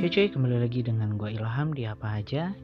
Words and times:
Oke 0.00 0.16
cuy, 0.16 0.32
kembali 0.32 0.64
lagi 0.64 0.80
dengan 0.80 1.20
gue 1.20 1.28
Ilham 1.28 1.76
di 1.76 1.84
apa 1.84 2.24
aja. 2.24 2.56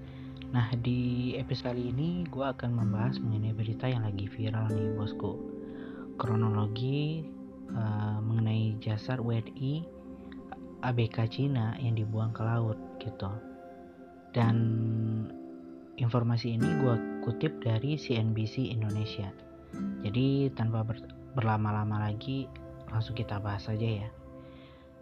Nah 0.56 0.72
di 0.80 1.36
episode 1.36 1.76
kali 1.76 1.92
ini 1.92 2.24
gue 2.32 2.40
akan 2.40 2.72
membahas 2.72 3.20
mengenai 3.20 3.52
berita 3.52 3.84
yang 3.84 4.08
lagi 4.08 4.24
viral 4.24 4.72
nih 4.72 4.96
bosku. 4.96 5.36
Kronologi 6.16 7.28
uh, 7.76 8.24
mengenai 8.24 8.80
jasad 8.80 9.20
WNI 9.20 9.84
ABK 10.80 11.28
Cina 11.28 11.76
yang 11.76 12.00
dibuang 12.00 12.32
ke 12.32 12.40
laut 12.40 12.80
gitu. 13.04 13.28
Dan 14.32 14.56
informasi 16.00 16.56
ini 16.56 16.72
gue 16.80 17.20
kutip 17.20 17.60
dari 17.60 18.00
CNBC 18.00 18.72
Indonesia. 18.72 19.28
Jadi 20.00 20.56
tanpa 20.56 20.88
ber 20.88 21.04
berlama-lama 21.36 22.00
lagi 22.00 22.48
langsung 22.88 23.12
kita 23.12 23.36
bahas 23.44 23.68
saja 23.68 24.08
ya. 24.08 24.15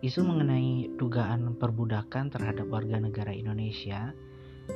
Isu 0.03 0.27
mengenai 0.27 0.97
dugaan 0.99 1.55
perbudakan 1.61 2.33
terhadap 2.33 2.67
warga 2.73 2.99
negara 2.99 3.31
Indonesia 3.31 4.11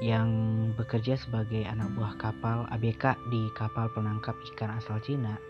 yang 0.04 0.28
bekerja 0.76 1.16
sebagai 1.16 1.64
anak 1.64 1.88
buah 1.96 2.14
kapal 2.20 2.68
ABK 2.68 3.16
di 3.32 3.48
kapal 3.56 3.88
penangkap 3.96 4.36
ikan 4.52 4.76
asal 4.76 5.00
Cina 5.00 5.40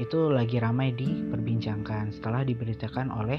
itu 0.00 0.32
lagi 0.32 0.56
ramai 0.58 0.90
diperbincangkan 0.96 2.16
setelah 2.16 2.42
diberitakan 2.42 3.12
oleh 3.12 3.38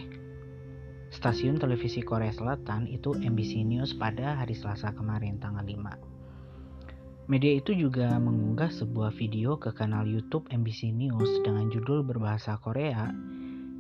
stasiun 1.10 1.58
televisi 1.58 2.06
Korea 2.06 2.32
Selatan 2.32 2.86
itu 2.90 3.14
MBC 3.18 3.66
News 3.66 3.98
pada 3.98 4.38
hari 4.38 4.54
Selasa 4.54 4.94
kemarin 4.94 5.42
tanggal 5.42 5.66
5. 5.66 7.30
Media 7.32 7.54
itu 7.58 7.72
juga 7.74 8.20
mengunggah 8.20 8.70
sebuah 8.70 9.16
video 9.16 9.56
ke 9.58 9.74
kanal 9.74 10.06
YouTube 10.06 10.46
MBC 10.52 10.94
News 10.94 11.42
dengan 11.42 11.72
judul 11.74 12.06
berbahasa 12.06 12.60
Korea 12.62 13.10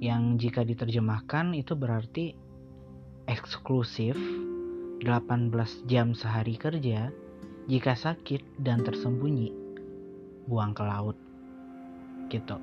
yang 0.01 0.39
jika 0.41 0.65
diterjemahkan 0.65 1.53
itu 1.53 1.77
berarti 1.77 2.33
eksklusif 3.27 4.15
18 5.03 5.51
jam 5.85 6.15
sehari 6.15 6.55
kerja 6.55 7.11
jika 7.67 7.95
sakit 7.95 8.63
dan 8.63 8.83
tersembunyi 8.83 9.51
buang 10.47 10.75
ke 10.75 10.83
laut 10.83 11.15
gitu. 12.27 12.59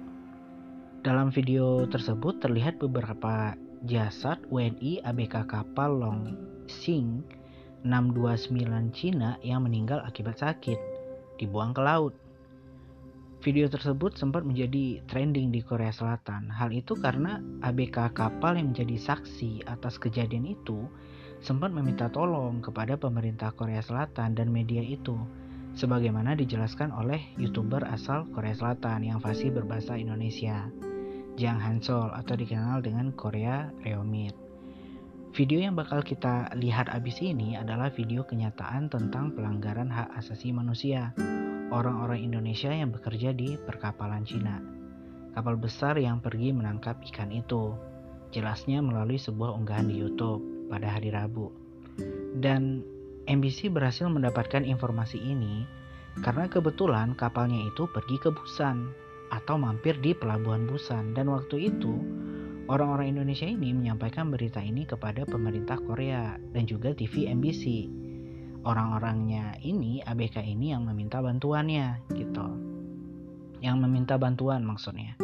Dalam 1.01 1.33
video 1.33 1.89
tersebut 1.89 2.45
terlihat 2.45 2.77
beberapa 2.77 3.57
jasad 3.89 4.45
WNI 4.53 5.01
ABK 5.01 5.49
kapal 5.49 5.97
Long 5.97 6.37
Sing 6.69 7.25
629 7.81 8.93
Cina 8.93 9.41
yang 9.41 9.65
meninggal 9.65 10.05
akibat 10.05 10.37
sakit 10.37 10.77
dibuang 11.41 11.73
ke 11.73 11.81
laut 11.81 12.13
Video 13.41 13.73
tersebut 13.73 14.21
sempat 14.21 14.45
menjadi 14.45 15.01
trending 15.09 15.49
di 15.49 15.65
Korea 15.65 15.89
Selatan. 15.89 16.53
Hal 16.53 16.69
itu 16.77 16.93
karena 16.93 17.41
ABK 17.65 18.13
kapal 18.13 18.61
yang 18.61 18.77
menjadi 18.77 19.01
saksi 19.01 19.65
atas 19.65 19.97
kejadian 19.97 20.45
itu 20.45 20.85
sempat 21.41 21.73
meminta 21.73 22.13
tolong 22.13 22.61
kepada 22.61 23.01
pemerintah 23.01 23.49
Korea 23.57 23.81
Selatan 23.81 24.37
dan 24.37 24.53
media 24.53 24.85
itu, 24.85 25.17
sebagaimana 25.73 26.37
dijelaskan 26.37 26.93
oleh 26.93 27.33
youtuber 27.41 27.81
asal 27.89 28.29
Korea 28.29 28.53
Selatan 28.53 29.09
yang 29.09 29.25
fasih 29.25 29.49
berbahasa 29.49 29.97
Indonesia, 29.97 30.69
Jang 31.41 31.65
Hansol 31.65 32.13
atau 32.13 32.37
dikenal 32.37 32.85
dengan 32.85 33.09
Korea 33.17 33.73
Reomit. 33.81 34.50
Video 35.31 35.63
yang 35.63 35.79
bakal 35.79 36.03
kita 36.03 36.51
lihat 36.59 36.91
abis 36.91 37.23
ini 37.23 37.55
adalah 37.55 37.87
video 37.95 38.27
kenyataan 38.27 38.91
tentang 38.91 39.31
pelanggaran 39.31 39.87
hak 39.87 40.11
asasi 40.19 40.51
manusia 40.51 41.15
orang-orang 41.71 42.27
Indonesia 42.27 42.75
yang 42.75 42.91
bekerja 42.91 43.31
di 43.31 43.55
perkapalan 43.55 44.27
Cina. 44.27 44.59
Kapal 45.31 45.55
besar 45.55 45.95
yang 46.03 46.19
pergi 46.19 46.51
menangkap 46.51 46.99
ikan 47.15 47.31
itu. 47.31 47.79
Jelasnya 48.35 48.83
melalui 48.83 49.23
sebuah 49.23 49.55
unggahan 49.55 49.87
di 49.87 50.03
YouTube 50.03 50.43
pada 50.67 50.99
hari 50.99 51.15
Rabu. 51.15 51.55
Dan 52.35 52.83
MBC 53.31 53.71
berhasil 53.71 54.11
mendapatkan 54.11 54.67
informasi 54.67 55.23
ini 55.23 55.63
karena 56.27 56.51
kebetulan 56.51 57.15
kapalnya 57.15 57.71
itu 57.71 57.87
pergi 57.87 58.19
ke 58.19 58.35
Busan 58.35 58.91
atau 59.31 59.55
mampir 59.55 59.95
di 60.03 60.11
pelabuhan 60.11 60.67
Busan 60.67 61.15
dan 61.15 61.31
waktu 61.31 61.71
itu 61.71 62.20
orang-orang 62.71 63.19
Indonesia 63.19 63.51
ini 63.51 63.75
menyampaikan 63.75 64.31
berita 64.31 64.63
ini 64.63 64.87
kepada 64.87 65.27
pemerintah 65.27 65.83
Korea 65.83 66.39
dan 66.55 66.63
juga 66.71 66.95
TV 66.95 67.27
MBC 67.35 67.91
orang-orangnya 68.63 69.59
ini 69.67 70.05
ABK 70.07 70.47
ini 70.47 70.71
yang 70.71 70.87
meminta 70.87 71.19
bantuannya 71.19 72.07
gitu. 72.15 72.47
Yang 73.61 73.77
meminta 73.83 74.15
bantuan 74.17 74.65
maksudnya. 74.65 75.19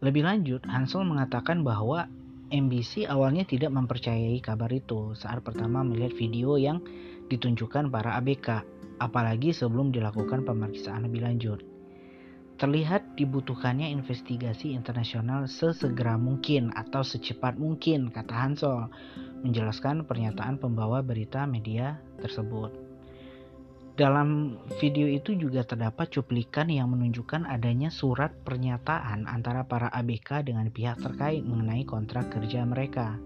Lebih 0.00 0.24
lanjut 0.24 0.64
Hansel 0.64 1.04
mengatakan 1.04 1.60
bahwa 1.60 2.08
MBC 2.48 3.10
awalnya 3.10 3.44
tidak 3.44 3.74
mempercayai 3.74 4.40
kabar 4.40 4.72
itu 4.72 5.12
saat 5.18 5.44
pertama 5.44 5.84
melihat 5.84 6.16
video 6.16 6.56
yang 6.56 6.80
ditunjukkan 7.28 7.92
para 7.92 8.16
ABK 8.18 8.64
apalagi 8.98 9.54
sebelum 9.54 9.94
dilakukan 9.94 10.42
pemeriksaan 10.42 11.06
lebih 11.06 11.22
lanjut 11.22 11.69
terlihat 12.60 13.16
dibutuhkannya 13.16 13.88
investigasi 13.88 14.76
internasional 14.76 15.48
sesegera 15.48 16.20
mungkin 16.20 16.68
atau 16.76 17.00
secepat 17.00 17.56
mungkin, 17.56 18.12
kata 18.12 18.36
Hansol, 18.36 18.92
menjelaskan 19.40 20.04
pernyataan 20.04 20.60
pembawa 20.60 21.00
berita 21.00 21.48
media 21.48 21.96
tersebut. 22.20 22.68
Dalam 23.96 24.60
video 24.76 25.08
itu 25.08 25.32
juga 25.40 25.64
terdapat 25.64 26.12
cuplikan 26.12 26.68
yang 26.68 26.92
menunjukkan 26.92 27.48
adanya 27.48 27.88
surat 27.88 28.28
pernyataan 28.44 29.24
antara 29.24 29.64
para 29.64 29.88
ABK 29.96 30.44
dengan 30.44 30.68
pihak 30.68 31.00
terkait 31.00 31.40
mengenai 31.40 31.88
kontrak 31.88 32.28
kerja 32.28 32.60
mereka. 32.68 33.16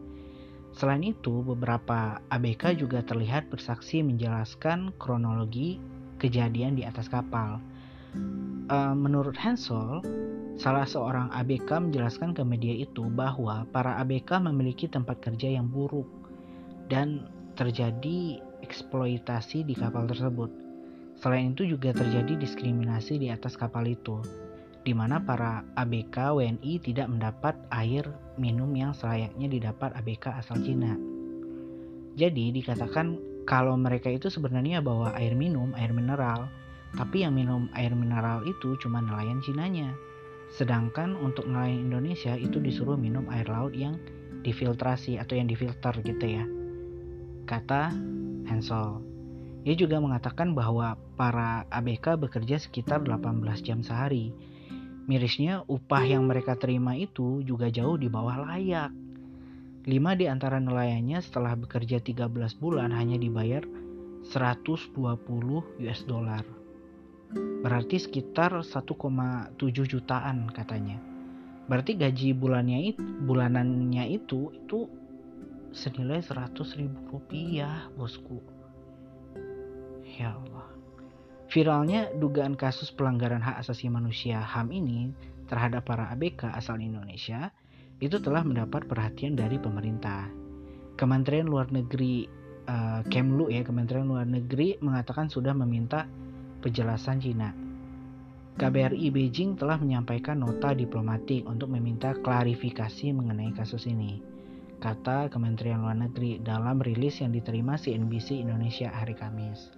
Selain 0.78 1.02
itu, 1.02 1.42
beberapa 1.42 2.22
ABK 2.30 2.78
juga 2.78 3.02
terlihat 3.02 3.50
bersaksi 3.50 4.02
menjelaskan 4.02 4.94
kronologi 4.94 5.82
kejadian 6.22 6.78
di 6.78 6.86
atas 6.86 7.10
kapal 7.10 7.73
uh, 8.70 8.94
menurut 8.96 9.36
Hansel, 9.36 10.00
salah 10.54 10.86
seorang 10.86 11.28
ABK 11.34 11.90
menjelaskan 11.90 12.32
ke 12.32 12.42
media 12.46 12.74
itu 12.86 13.06
bahwa 13.10 13.66
para 13.74 13.98
ABK 14.00 14.38
memiliki 14.40 14.86
tempat 14.86 15.20
kerja 15.20 15.58
yang 15.58 15.68
buruk 15.68 16.06
dan 16.86 17.26
terjadi 17.58 18.38
eksploitasi 18.62 19.66
di 19.66 19.74
kapal 19.76 20.08
tersebut. 20.08 20.50
Selain 21.20 21.54
itu 21.54 21.64
juga 21.64 21.94
terjadi 21.94 22.34
diskriminasi 22.34 23.22
di 23.22 23.30
atas 23.30 23.54
kapal 23.54 23.86
itu, 23.86 24.18
di 24.82 24.90
mana 24.90 25.22
para 25.22 25.62
ABK 25.78 26.34
WNI 26.34 26.72
tidak 26.82 27.06
mendapat 27.06 27.54
air 27.70 28.04
minum 28.34 28.68
yang 28.74 28.90
selayaknya 28.90 29.46
didapat 29.46 29.94
ABK 29.94 30.42
asal 30.42 30.58
Cina. 30.58 30.98
Jadi 32.14 32.50
dikatakan 32.54 33.18
kalau 33.46 33.78
mereka 33.78 34.10
itu 34.10 34.30
sebenarnya 34.30 34.82
bawa 34.82 35.14
air 35.18 35.36
minum, 35.38 35.70
air 35.78 35.94
mineral, 35.94 36.50
tapi 36.94 37.26
yang 37.26 37.34
minum 37.34 37.66
air 37.74 37.90
mineral 37.94 38.46
itu 38.46 38.78
cuma 38.78 39.02
nelayan 39.02 39.42
Cinanya. 39.42 39.94
Sedangkan 40.54 41.18
untuk 41.18 41.50
nelayan 41.50 41.90
Indonesia 41.90 42.38
itu 42.38 42.62
disuruh 42.62 42.94
minum 42.94 43.26
air 43.34 43.50
laut 43.50 43.74
yang 43.74 43.98
difiltrasi 44.46 45.18
atau 45.18 45.34
yang 45.34 45.50
difilter 45.50 45.94
gitu 46.06 46.24
ya. 46.24 46.44
Kata 47.44 47.90
Hansel. 48.46 49.02
Ia 49.64 49.74
juga 49.74 49.96
mengatakan 49.98 50.52
bahwa 50.52 51.00
para 51.16 51.64
ABK 51.72 52.20
bekerja 52.20 52.60
sekitar 52.60 53.00
18 53.00 53.40
jam 53.64 53.80
sehari. 53.80 54.30
Mirisnya 55.08 55.64
upah 55.68 56.04
yang 56.04 56.28
mereka 56.28 56.56
terima 56.56 56.96
itu 56.96 57.40
juga 57.42 57.72
jauh 57.72 57.96
di 57.96 58.12
bawah 58.12 58.44
layak. 58.44 58.92
Lima 59.84 60.16
di 60.16 60.28
antara 60.28 60.60
nelayannya 60.60 61.20
setelah 61.20 61.56
bekerja 61.56 62.00
13 62.00 62.32
bulan 62.56 62.92
hanya 62.92 63.20
dibayar 63.20 63.64
120 64.24 64.96
US 65.84 66.00
dollar. 66.08 66.63
Berarti 67.64 67.96
sekitar 67.96 68.60
1,7 68.60 69.56
jutaan 69.88 70.52
katanya. 70.52 71.00
Berarti 71.64 71.96
gaji 71.96 72.36
bulannya 72.36 72.92
itu 72.92 73.00
bulanannya 73.24 74.04
itu 74.12 74.52
itu 74.52 74.84
senilai 75.72 76.20
100 76.20 76.54
ribu 76.76 77.18
rupiah 77.18 77.88
bosku. 77.96 78.38
Ya 80.04 80.36
Allah. 80.36 80.68
Viralnya 81.48 82.12
dugaan 82.14 82.54
kasus 82.58 82.92
pelanggaran 82.92 83.42
hak 83.42 83.64
asasi 83.64 83.88
manusia 83.88 84.42
HAM 84.42 84.74
ini 84.74 85.14
terhadap 85.46 85.86
para 85.86 86.10
ABK 86.12 86.50
asal 86.50 86.80
Indonesia 86.80 87.52
itu 88.02 88.18
telah 88.18 88.42
mendapat 88.42 88.84
perhatian 88.90 89.38
dari 89.38 89.56
pemerintah. 89.56 90.28
Kementerian 90.94 91.46
Luar 91.46 91.70
Negeri 91.70 92.26
uh, 92.68 93.00
Kemlu 93.06 93.50
ya 93.50 93.62
Kementerian 93.62 94.06
Luar 94.06 94.26
Negeri 94.26 94.78
mengatakan 94.82 95.30
sudah 95.30 95.52
meminta 95.54 96.06
penjelasan 96.64 97.20
Cina. 97.20 97.52
KBRI 98.56 99.12
Beijing 99.12 99.60
telah 99.60 99.76
menyampaikan 99.76 100.40
nota 100.40 100.72
diplomatik 100.72 101.44
untuk 101.44 101.68
meminta 101.68 102.16
klarifikasi 102.16 103.12
mengenai 103.12 103.52
kasus 103.52 103.84
ini, 103.84 104.24
kata 104.80 105.28
Kementerian 105.28 105.84
Luar 105.84 106.00
Negeri 106.00 106.40
dalam 106.40 106.80
rilis 106.80 107.20
yang 107.20 107.36
diterima 107.36 107.76
CNBC 107.76 108.40
Indonesia 108.40 108.88
hari 108.88 109.12
Kamis. 109.12 109.68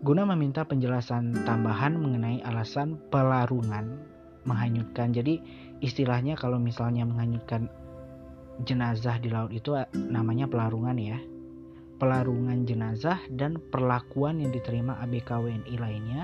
Guna 0.00 0.24
meminta 0.24 0.64
penjelasan 0.64 1.44
tambahan 1.44 2.00
mengenai 2.00 2.40
alasan 2.40 2.96
pelarungan 3.12 4.00
menghanyutkan. 4.48 5.12
Jadi 5.12 5.44
istilahnya 5.84 6.40
kalau 6.40 6.56
misalnya 6.56 7.04
menghanyutkan 7.04 7.68
jenazah 8.64 9.20
di 9.20 9.28
laut 9.28 9.52
itu 9.52 9.76
namanya 9.92 10.48
pelarungan 10.48 10.96
ya 10.96 11.20
pelarungan 12.00 12.64
jenazah 12.64 13.20
dan 13.28 13.60
perlakuan 13.60 14.40
yang 14.40 14.50
diterima 14.50 14.96
ABK 15.04 15.28
WNI 15.36 15.74
lainnya 15.76 16.22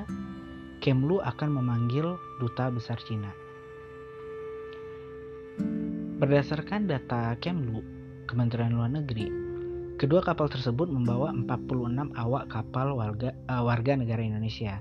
Kemlu 0.81 1.21
akan 1.21 1.61
memanggil 1.61 2.17
duta 2.41 2.73
besar 2.73 2.97
Cina 3.05 3.31
berdasarkan 6.17 6.89
data 6.89 7.37
Kemlu 7.37 7.85
Kementerian 8.25 8.73
Luar 8.73 8.89
Negeri 8.89 9.29
kedua 10.01 10.25
kapal 10.25 10.49
tersebut 10.49 10.89
membawa 10.89 11.31
46 11.37 12.17
awak 12.17 12.45
kapal 12.49 12.97
warga, 12.97 13.37
uh, 13.53 13.61
warga 13.61 13.93
negara 14.01 14.25
Indonesia 14.25 14.81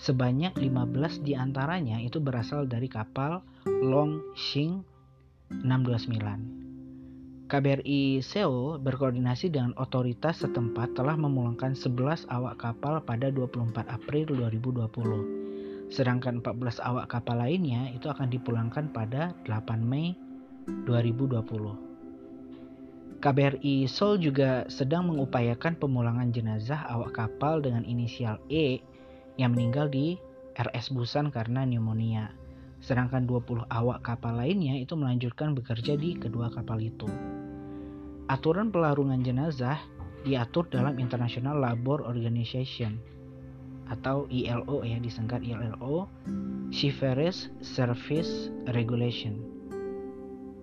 Sebanyak 0.00 0.56
15 0.56 1.28
di 1.28 1.36
antaranya 1.36 2.00
itu 2.00 2.24
berasal 2.24 2.64
dari 2.64 2.88
kapal 2.88 3.44
Longxing 3.68 4.80
629. 5.60 6.59
KBRI 7.50 8.22
Seoul 8.22 8.78
berkoordinasi 8.78 9.50
dengan 9.50 9.74
otoritas 9.74 10.46
setempat 10.46 10.94
telah 10.94 11.18
memulangkan 11.18 11.74
11 11.74 12.30
awak 12.30 12.62
kapal 12.62 13.02
pada 13.02 13.26
24 13.26 13.90
April 13.90 14.38
2020. 14.38 15.90
Sedangkan 15.90 16.38
14 16.38 16.78
awak 16.78 17.10
kapal 17.10 17.42
lainnya 17.42 17.90
itu 17.90 18.06
akan 18.06 18.30
dipulangkan 18.30 18.94
pada 18.94 19.34
8 19.50 19.82
Mei 19.82 20.14
2020. 20.86 23.18
KBRI 23.18 23.90
Seoul 23.90 24.22
juga 24.22 24.70
sedang 24.70 25.10
mengupayakan 25.10 25.74
pemulangan 25.74 26.30
jenazah 26.30 26.86
awak 26.86 27.18
kapal 27.18 27.58
dengan 27.58 27.82
inisial 27.82 28.38
E 28.46 28.78
yang 29.42 29.58
meninggal 29.58 29.90
di 29.90 30.14
RS 30.54 30.94
Busan 30.94 31.34
karena 31.34 31.66
pneumonia. 31.66 32.39
Sedangkan 32.80 33.28
20 33.28 33.68
awak 33.68 34.00
kapal 34.00 34.40
lainnya 34.40 34.76
itu 34.80 34.96
melanjutkan 34.96 35.52
bekerja 35.52 35.96
di 36.00 36.16
kedua 36.16 36.48
kapal 36.48 36.80
itu. 36.80 37.06
Aturan 38.26 38.72
pelarungan 38.72 39.20
jenazah 39.20 39.76
diatur 40.24 40.68
dalam 40.68 40.96
International 40.96 41.56
Labour 41.56 42.04
Organization 42.04 43.00
atau 43.90 44.30
ILO 44.30 44.86
ya 44.86 45.02
disingkat 45.02 45.42
ILO 45.42 46.06
Seafarers 46.70 47.50
Service 47.58 48.48
Regulation. 48.70 49.34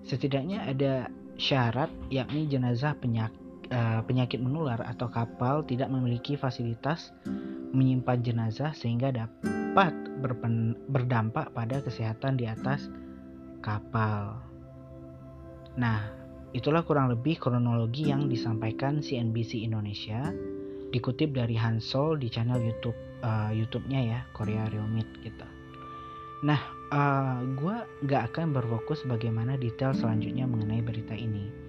Setidaknya 0.08 0.64
ada 0.64 1.12
syarat 1.36 1.92
yakni 2.08 2.48
jenazah 2.48 2.96
penyakit, 2.96 3.36
uh, 3.70 4.00
penyakit 4.08 4.40
menular 4.40 4.80
atau 4.88 5.12
kapal 5.12 5.68
tidak 5.68 5.92
memiliki 5.92 6.40
fasilitas 6.40 7.12
menyimpan 7.72 8.20
jenazah 8.24 8.72
sehingga 8.76 9.12
dapat 9.12 9.94
berdampak 10.90 11.54
pada 11.54 11.84
kesehatan 11.84 12.40
di 12.40 12.50
atas 12.50 12.90
kapal. 13.62 14.40
Nah, 15.78 16.10
itulah 16.56 16.82
kurang 16.82 17.14
lebih 17.14 17.38
kronologi 17.38 18.10
yang 18.10 18.26
disampaikan 18.32 19.04
CNBC 19.04 19.62
Indonesia 19.62 20.34
dikutip 20.90 21.36
dari 21.36 21.54
Hansol 21.54 22.18
di 22.18 22.32
channel 22.32 22.64
YouTube 22.64 22.98
uh, 23.22 23.52
YouTube-nya 23.52 24.02
ya 24.02 24.20
Korea 24.34 24.66
Reomit 24.72 25.08
gitu. 25.22 25.46
Nah, 26.46 26.62
uh, 26.94 26.98
eh, 26.98 27.38
gue 27.58 27.76
gak 28.06 28.34
akan 28.34 28.54
berfokus 28.54 29.02
bagaimana 29.10 29.58
detail 29.58 29.92
selanjutnya 29.98 30.46
mengenai 30.46 30.86
berita 30.86 31.18
ini 31.18 31.68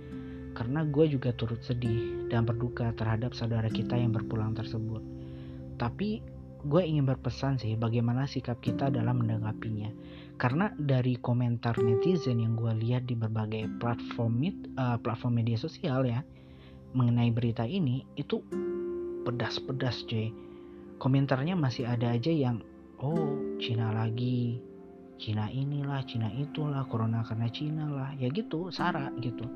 karena 0.59 0.83
gue 0.83 1.07
juga 1.07 1.31
turut 1.39 1.63
sedih 1.63 2.27
dan 2.27 2.43
berduka 2.43 2.91
terhadap 2.99 3.31
saudara 3.31 3.71
kita 3.71 3.95
yang 3.95 4.11
berpulang 4.11 4.59
tersebut. 4.59 5.18
Tapi 5.79 6.21
gue 6.67 6.83
ingin 6.83 7.07
berpesan 7.07 7.55
sih 7.63 7.79
bagaimana 7.79 8.27
sikap 8.27 8.59
kita 8.59 8.91
dalam 8.91 9.23
menanggapinya. 9.23 9.95
Karena 10.39 10.71
dari 10.75 11.19
komentar 11.19 11.79
netizen 11.79 12.43
yang 12.43 12.59
gue 12.59 12.75
lihat 12.83 13.07
di 13.07 13.15
berbagai 13.15 13.79
platform 13.79 14.43
uh, 14.79 14.99
platform 14.99 15.43
media 15.43 15.59
sosial 15.59 16.07
ya 16.07 16.23
mengenai 16.95 17.31
berita 17.31 17.63
ini 17.63 18.03
itu 18.19 18.43
pedas-pedas 19.23 20.07
cuy. 20.09 20.35
Komentarnya 20.99 21.55
masih 21.55 21.87
ada 21.87 22.11
aja 22.11 22.35
yang 22.35 22.59
oh 22.99 23.39
Cina 23.63 23.95
lagi, 23.95 24.59
Cina 25.19 25.47
inilah, 25.51 26.03
Cina 26.07 26.31
itulah, 26.35 26.87
corona 26.91 27.23
karena 27.23 27.47
Cina 27.51 27.87
lah, 27.87 28.11
ya 28.19 28.31
gitu, 28.31 28.71
sara 28.75 29.11
gitu. 29.23 29.47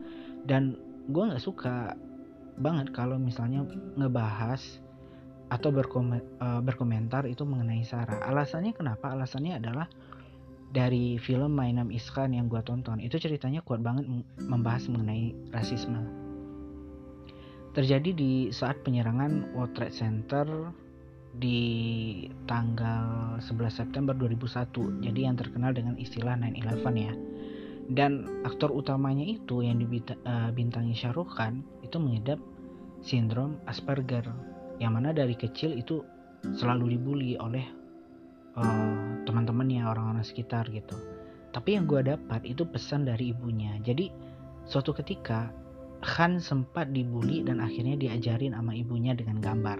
Dan 0.46 0.78
gue 1.10 1.22
nggak 1.22 1.42
suka 1.42 1.98
banget 2.58 2.94
kalau 2.94 3.18
misalnya 3.18 3.66
ngebahas 3.98 4.60
atau 5.52 5.68
uh, 5.68 6.60
berkomentar 6.64 7.28
itu 7.28 7.44
mengenai 7.44 7.84
Sarah. 7.84 8.24
Alasannya 8.24 8.72
kenapa? 8.72 9.12
Alasannya 9.12 9.60
adalah 9.60 9.84
dari 10.72 11.20
film 11.20 11.52
My 11.52 11.68
Name 11.68 11.92
Is 11.92 12.08
Khan 12.08 12.32
yang 12.32 12.48
gue 12.48 12.64
tonton 12.64 12.96
itu 13.04 13.20
ceritanya 13.20 13.60
kuat 13.60 13.84
banget 13.84 14.08
membahas 14.40 14.88
mengenai 14.88 15.36
rasisme. 15.52 16.00
Terjadi 17.76 18.10
di 18.16 18.32
saat 18.48 18.80
penyerangan 18.80 19.52
World 19.52 19.76
Trade 19.76 19.96
Center 19.96 20.46
di 21.36 21.60
tanggal 22.48 23.36
11 23.40 23.52
September 23.68 24.16
2001. 24.16 25.04
Jadi 25.04 25.20
yang 25.24 25.36
terkenal 25.36 25.76
dengan 25.76 26.00
istilah 26.00 26.36
9/11 26.36 26.96
ya. 26.96 27.12
Dan 27.92 28.44
aktor 28.48 28.72
utamanya 28.72 29.24
itu 29.24 29.60
yang 29.60 29.76
dibintangi 29.76 30.96
eh, 30.96 30.96
Shah 30.96 31.12
Rukh 31.12 31.36
Khan 31.36 31.60
itu 31.84 31.96
mengidap 32.00 32.40
sindrom 33.04 33.60
Asperger 33.68 34.51
yang 34.82 34.98
mana 34.98 35.14
dari 35.14 35.38
kecil 35.38 35.78
itu 35.78 36.02
selalu 36.58 36.98
dibully 36.98 37.38
oleh 37.38 37.62
uh, 38.58 39.22
teman-temannya 39.22 39.86
orang-orang 39.86 40.26
sekitar 40.26 40.66
gitu. 40.74 40.98
Tapi 41.54 41.78
yang 41.78 41.86
gue 41.86 42.02
dapat 42.02 42.42
itu 42.42 42.66
pesan 42.66 43.06
dari 43.06 43.30
ibunya. 43.30 43.78
Jadi 43.86 44.10
suatu 44.66 44.90
ketika 44.90 45.54
Khan 46.02 46.42
sempat 46.42 46.90
dibully 46.90 47.46
dan 47.46 47.62
akhirnya 47.62 47.94
diajarin 47.94 48.58
sama 48.58 48.74
ibunya 48.74 49.14
dengan 49.14 49.38
gambar. 49.38 49.78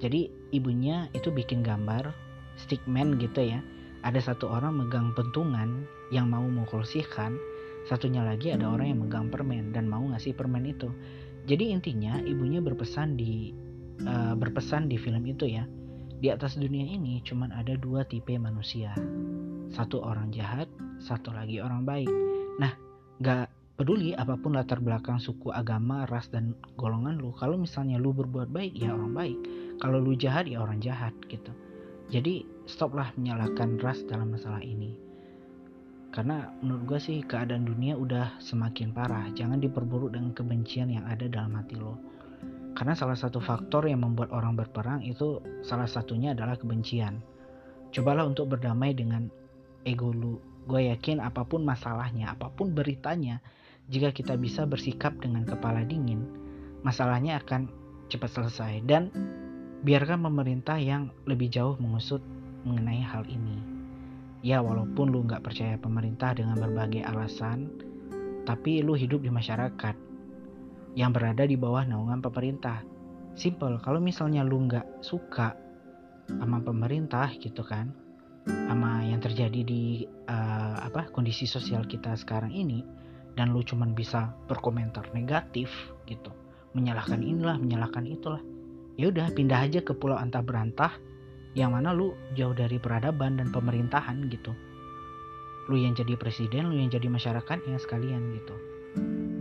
Jadi 0.00 0.32
ibunya 0.56 1.12
itu 1.12 1.28
bikin 1.28 1.60
gambar 1.60 2.08
stickman 2.56 3.20
gitu 3.20 3.44
ya. 3.44 3.60
Ada 4.00 4.32
satu 4.32 4.48
orang 4.48 4.80
megang 4.80 5.12
pentungan 5.12 5.84
yang 6.08 6.32
mau 6.32 6.44
mukul 6.48 6.80
si 6.80 7.04
Khan 7.04 7.36
satunya 7.84 8.24
lagi 8.24 8.48
ada 8.48 8.72
orang 8.72 8.96
yang 8.96 9.00
megang 9.04 9.28
permen 9.28 9.76
dan 9.76 9.84
mau 9.84 10.00
ngasih 10.00 10.32
permen 10.32 10.64
itu. 10.64 10.88
Jadi 11.44 11.76
intinya 11.76 12.16
ibunya 12.24 12.64
berpesan 12.64 13.20
di 13.20 13.52
uh, 14.02 14.34
berpesan 14.34 14.90
di 14.90 14.98
film 14.98 15.22
itu 15.28 15.46
ya. 15.46 15.62
Di 16.18 16.32
atas 16.32 16.56
dunia 16.56 16.82
ini 16.88 17.20
cuma 17.22 17.46
ada 17.52 17.76
dua 17.76 18.02
tipe 18.02 18.34
manusia. 18.40 18.96
Satu 19.70 20.00
orang 20.02 20.32
jahat 20.32 20.66
satu 21.04 21.34
lagi 21.34 21.60
orang 21.60 21.84
baik. 21.84 22.10
Nah 22.56 22.72
gak 23.20 23.52
peduli 23.76 24.16
apa 24.16 24.38
pun 24.38 24.56
latar 24.56 24.80
belakang 24.80 25.20
suku 25.20 25.52
agama 25.52 26.08
ras 26.08 26.30
dan 26.32 26.56
golongan 26.80 27.20
lu. 27.20 27.34
Kalau 27.36 27.60
misalnya 27.60 28.00
lu 28.00 28.16
berbuat 28.16 28.48
baik 28.48 28.72
ya 28.72 28.96
orang 28.96 29.12
baik. 29.12 29.38
Kalau 29.82 30.00
lu 30.00 30.16
jahat 30.16 30.48
ya 30.48 30.62
orang 30.62 30.80
jahat 30.80 31.12
gitu. 31.28 31.52
Jadi 32.08 32.46
stoplah 32.64 33.12
menyalahkan 33.20 33.80
ras 33.84 34.00
dalam 34.08 34.32
masalah 34.32 34.62
ini. 34.62 34.96
Karena 36.14 36.46
menurut 36.62 36.94
gue 36.94 37.00
sih 37.02 37.18
keadaan 37.26 37.66
dunia 37.66 37.98
udah 37.98 38.38
semakin 38.38 38.94
parah. 38.94 39.28
Jangan 39.34 39.58
diperburuk 39.58 40.14
dengan 40.14 40.30
kebencian 40.30 40.94
yang 40.94 41.04
ada 41.10 41.26
dalam 41.26 41.58
hati 41.58 41.74
lo 41.74 42.13
karena 42.74 42.98
salah 42.98 43.14
satu 43.14 43.38
faktor 43.38 43.86
yang 43.86 44.02
membuat 44.02 44.34
orang 44.34 44.58
berperang 44.58 45.06
itu 45.06 45.38
salah 45.62 45.86
satunya 45.86 46.34
adalah 46.34 46.58
kebencian. 46.58 47.22
Cobalah 47.94 48.26
untuk 48.26 48.50
berdamai 48.50 48.98
dengan 48.98 49.30
ego 49.86 50.10
lu. 50.10 50.42
Gue 50.66 50.90
yakin 50.90 51.22
apa 51.22 51.46
pun 51.46 51.62
masalahnya, 51.62 52.34
apa 52.34 52.50
pun 52.50 52.74
beritanya, 52.74 53.38
jika 53.86 54.10
kita 54.10 54.34
bisa 54.34 54.66
bersikap 54.66 55.14
dengan 55.22 55.46
kepala 55.46 55.86
dingin, 55.86 56.26
masalahnya 56.82 57.38
akan 57.38 57.70
cepat 58.10 58.30
selesai. 58.32 58.82
Dan 58.82 59.12
biarkan 59.86 60.26
pemerintah 60.26 60.80
yang 60.80 61.14
lebih 61.30 61.52
jauh 61.54 61.78
mengusut 61.78 62.24
mengenai 62.66 63.04
hal 63.04 63.22
ini. 63.30 63.60
Ya 64.42 64.64
walaupun 64.64 65.14
lu 65.14 65.22
nggak 65.24 65.46
percaya 65.46 65.78
pemerintah 65.78 66.34
dengan 66.34 66.58
berbagai 66.58 67.06
alasan, 67.06 67.70
tapi 68.48 68.82
lu 68.82 68.98
hidup 68.98 69.22
di 69.22 69.30
masyarakat 69.30 70.03
yang 70.94 71.10
berada 71.10 71.42
di 71.44 71.58
bawah 71.58 71.82
naungan 71.82 72.22
pemerintah. 72.22 72.82
Simple, 73.34 73.82
kalau 73.82 73.98
misalnya 73.98 74.46
lu 74.46 74.62
nggak 74.70 75.02
suka 75.02 75.58
sama 76.30 76.62
pemerintah 76.62 77.34
gitu 77.42 77.66
kan, 77.66 77.90
sama 78.46 79.02
yang 79.02 79.18
terjadi 79.18 79.60
di 79.66 80.06
uh, 80.30 80.78
apa 80.86 81.10
kondisi 81.10 81.44
sosial 81.44 81.82
kita 81.90 82.14
sekarang 82.14 82.54
ini, 82.54 82.86
dan 83.34 83.50
lu 83.50 83.66
cuman 83.66 83.90
bisa 83.92 84.30
berkomentar 84.46 85.10
negatif 85.10 85.68
gitu, 86.06 86.30
menyalahkan 86.78 87.18
inilah, 87.18 87.58
menyalahkan 87.58 88.06
itulah, 88.06 88.40
ya 88.94 89.10
udah 89.10 89.34
pindah 89.34 89.66
aja 89.66 89.82
ke 89.82 89.92
pulau 89.98 90.14
antah 90.14 90.46
berantah, 90.46 90.94
yang 91.58 91.74
mana 91.74 91.90
lu 91.90 92.14
jauh 92.38 92.54
dari 92.54 92.78
peradaban 92.78 93.42
dan 93.42 93.50
pemerintahan 93.50 94.30
gitu. 94.30 94.54
Lu 95.66 95.74
yang 95.74 95.98
jadi 95.98 96.14
presiden, 96.14 96.70
lu 96.70 96.78
yang 96.78 96.92
jadi 96.92 97.10
masyarakatnya 97.10 97.82
sekalian 97.82 98.36
gitu 98.38 98.54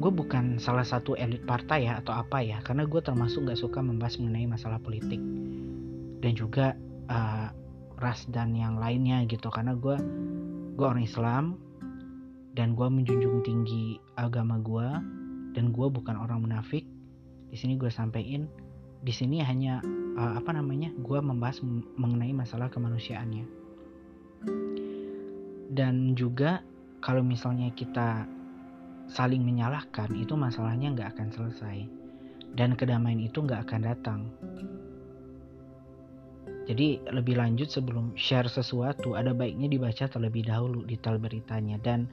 gue 0.04 0.12
bukan 0.12 0.60
salah 0.60 0.84
satu 0.84 1.16
elit 1.16 1.48
partai 1.48 1.88
ya 1.88 2.04
atau 2.04 2.12
apa 2.12 2.44
ya 2.44 2.60
karena 2.60 2.84
gue 2.84 3.00
termasuk 3.00 3.48
gak 3.48 3.56
suka 3.56 3.80
membahas 3.80 4.20
mengenai 4.20 4.52
masalah 4.52 4.76
politik. 4.84 5.24
Dan 6.20 6.36
juga 6.36 6.76
uh, 7.08 7.48
ras 8.04 8.28
dan 8.28 8.52
yang 8.52 8.76
lainnya 8.76 9.24
gitu 9.32 9.48
karena 9.48 9.80
gue 9.80 9.96
gue 10.76 10.84
orang 10.84 11.08
Islam 11.08 11.56
dan 12.52 12.76
gue 12.76 12.84
menjunjung 12.84 13.48
tinggi 13.48 13.96
agama 14.20 14.60
gue 14.60 14.88
dan 15.56 15.72
gue 15.72 15.88
bukan 15.88 16.20
orang 16.20 16.44
munafik. 16.44 16.84
Di 17.48 17.56
sini 17.56 17.80
gue 17.80 17.88
sampaikan 17.88 18.52
di 19.08 19.14
sini 19.16 19.40
hanya 19.40 19.80
uh, 20.20 20.36
apa 20.36 20.52
namanya 20.52 20.92
gue 21.00 21.20
membahas 21.24 21.64
mengenai 21.96 22.36
masalah 22.36 22.68
kemanusiaannya. 22.68 23.48
Dan 25.72 26.12
juga 26.20 26.60
kalau 27.00 27.24
misalnya 27.24 27.72
kita 27.72 28.28
saling 29.10 29.44
menyalahkan 29.44 30.12
itu 30.16 30.34
masalahnya 30.38 30.94
nggak 30.94 31.18
akan 31.18 31.30
selesai 31.32 31.78
dan 32.54 32.78
kedamaian 32.78 33.20
itu 33.20 33.44
nggak 33.44 33.70
akan 33.70 33.82
datang 33.84 34.22
jadi 36.64 37.04
lebih 37.12 37.36
lanjut 37.36 37.68
sebelum 37.68 38.16
share 38.16 38.48
sesuatu 38.48 39.20
ada 39.20 39.36
baiknya 39.36 39.68
dibaca 39.68 40.08
terlebih 40.08 40.48
dahulu 40.48 40.88
detail 40.88 41.20
beritanya 41.20 41.76
dan 41.84 42.08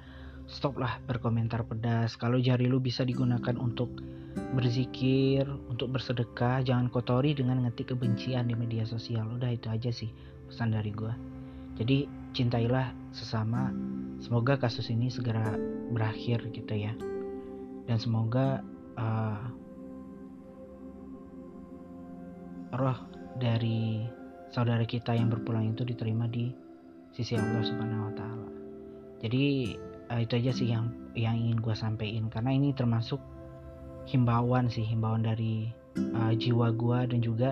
stoplah 0.50 0.99
berkomentar 1.06 1.62
pedas. 1.62 2.18
Kalau 2.18 2.42
jari 2.42 2.66
lu 2.66 2.82
bisa 2.82 3.06
digunakan 3.06 3.54
untuk 3.54 3.94
berzikir, 4.54 5.47
untuk 5.70 5.94
bersedekah, 5.94 6.66
jangan 6.66 6.90
kotori 6.90 7.38
dengan 7.38 7.62
ngetik 7.62 7.94
kebencian 7.94 8.50
di 8.50 8.59
media 8.59 8.82
sosial. 8.82 9.30
Udah 9.30 9.54
itu 9.54 9.70
aja 9.70 9.94
sih 9.94 10.11
pesan 10.50 10.75
dari 10.75 10.90
gue. 10.90 11.14
Jadi 11.78 12.11
cintailah 12.35 12.90
sesama. 13.14 13.70
Semoga 14.18 14.59
kasus 14.59 14.90
ini 14.90 15.09
segera 15.09 15.54
berakhir 15.90 16.47
gitu 16.54 16.75
ya. 16.75 16.94
Dan 17.85 17.97
semoga 17.99 18.62
uh, 18.97 19.42
roh 22.75 22.99
dari 23.38 24.06
saudara 24.50 24.82
kita 24.87 25.14
yang 25.14 25.30
berpulang 25.30 25.75
itu 25.75 25.82
diterima 25.82 26.30
di 26.30 26.54
sisi 27.11 27.35
Allah 27.35 27.62
Subhanahu 27.66 28.09
wa 28.11 28.14
taala. 28.14 28.49
Jadi 29.20 29.75
uh, 30.11 30.20
itu 30.23 30.32
aja 30.38 30.52
sih 30.54 30.68
yang 30.70 30.90
yang 31.18 31.35
ingin 31.35 31.59
gue 31.59 31.75
sampaikan 31.75 32.30
karena 32.30 32.54
ini 32.54 32.70
termasuk 32.75 33.18
himbauan 34.06 34.70
sih 34.70 34.87
himbauan 34.87 35.26
dari 35.26 35.70
uh, 36.14 36.32
jiwa 36.35 36.70
gue 36.75 36.99
dan 37.11 37.20
juga 37.23 37.50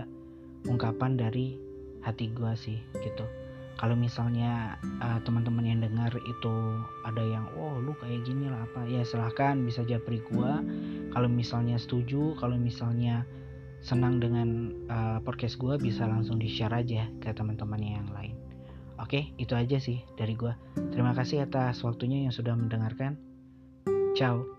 ungkapan 0.67 1.19
dari 1.19 1.59
hati 2.03 2.31
gue 2.31 2.53
sih 2.55 2.79
gitu 3.03 3.27
kalau 3.79 3.95
misalnya 3.95 4.77
uh, 5.01 5.23
teman-teman 5.23 5.65
yang 5.65 5.81
dengar 5.81 6.11
itu 6.27 6.55
ada 7.07 7.23
yang 7.23 7.47
oh 7.55 7.79
lu 7.79 7.95
kayak 8.03 8.27
gini 8.27 8.51
lah 8.51 8.67
apa 8.67 8.85
ya 8.91 9.07
silahkan 9.07 9.63
bisa 9.63 9.87
japri 9.87 10.19
gue 10.29 10.53
kalau 11.15 11.31
misalnya 11.31 11.79
setuju 11.79 12.35
kalau 12.37 12.59
misalnya 12.59 13.23
senang 13.79 14.19
dengan 14.19 14.75
uh, 14.91 15.23
podcast 15.23 15.57
gue 15.57 15.79
bisa 15.79 16.05
langsung 16.05 16.43
di 16.43 16.51
share 16.51 16.75
aja 16.75 17.07
ke 17.23 17.31
teman-teman 17.31 17.79
yang 17.79 18.11
lain 18.11 18.35
Oke, 18.99 19.31
itu 19.39 19.55
aja 19.55 19.79
sih 19.79 20.03
dari 20.19 20.35
gue. 20.35 20.51
Terima 20.91 21.15
kasih 21.15 21.47
atas 21.47 21.87
waktunya 21.87 22.27
yang 22.27 22.35
sudah 22.35 22.59
mendengarkan. 22.59 23.15
Ciao. 24.19 24.58